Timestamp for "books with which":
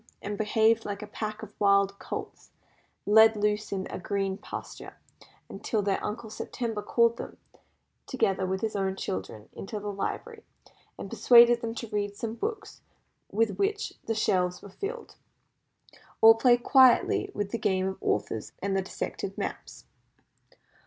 12.39-13.93